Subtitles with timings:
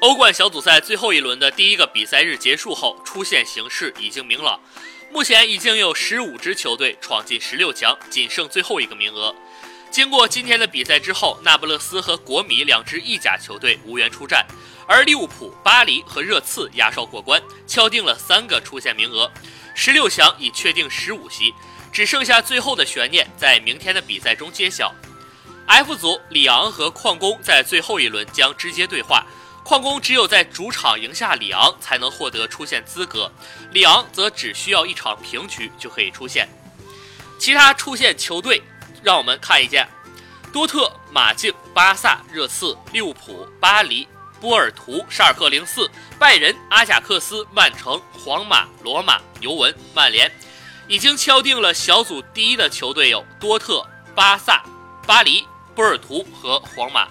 [0.00, 4.58] 欧冠小组赛最后一轮的第一个比赛日结束后，出线形势已经明朗。
[5.12, 9.34] 目前已经有十五支球队闯进十六强，仅剩最后一个名额。
[9.90, 14.46] 经过今天的比赛之后，那不勒斯和国米两支意甲球队无缘出战，
[14.86, 19.30] 而利物浦、巴黎和热刺压哨过关，敲定了三个出线名额。
[19.74, 21.52] 十六强已确定十五席，
[21.92, 24.94] 只剩下最后的悬念在明天的比赛中揭晓。
[25.66, 29.26] F 组，里昂和矿工在最后一轮将直接对话。
[29.62, 33.30] 矿工只有在主场赢下里昂，才能获得出线资格；
[33.70, 36.48] 里昂则只需要一场平局就可以出线。
[37.38, 38.62] 其他出线球队，
[39.02, 39.88] 让我们看一下：
[40.52, 44.08] 多特、马竞、巴萨、热刺、利物浦、巴黎、
[44.40, 50.30] 波尔图、沙尔克零四、拜仁、阿贾克斯、曼城、皇马、罗马、尤文、曼联。
[50.88, 54.64] 已经敲定了小组第一的球队有多特、巴萨、
[55.06, 57.06] 巴黎、波尔图和皇马。